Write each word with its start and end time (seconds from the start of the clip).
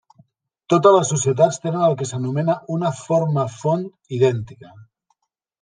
Totes 0.73 0.95
les 0.95 1.11
societats 1.13 1.59
tenen 1.67 1.83
el 1.89 1.93
que 2.01 2.09
s'anomena 2.13 2.57
una 2.79 2.91
forma 3.03 3.47
font 3.59 3.85
idèntica. 4.21 4.75